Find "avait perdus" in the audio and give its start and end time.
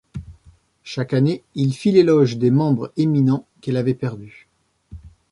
3.77-4.47